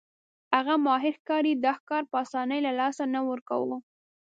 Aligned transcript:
هغه 0.55 0.75
ماهر 0.85 1.13
ښکاري 1.19 1.53
دا 1.63 1.71
ښکار 1.79 2.03
په 2.11 2.15
اسانۍ 2.25 2.59
له 2.65 2.71
لاسه 2.79 3.03
نه 3.13 3.19
ورکاوه. 3.29 3.77